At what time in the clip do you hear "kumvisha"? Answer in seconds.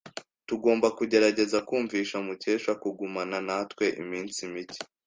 1.67-2.17